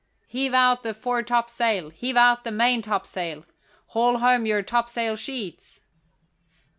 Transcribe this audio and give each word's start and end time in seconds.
"Heave 0.25 0.55
out 0.55 0.81
the 0.81 0.95
foretopsail 0.95 1.91
heave 1.91 2.17
out 2.17 2.43
the 2.43 2.49
main 2.49 2.81
topsail 2.81 3.45
haul 3.89 4.17
home 4.17 4.47
your 4.47 4.63
topsail 4.63 5.15
sheets!" 5.15 5.79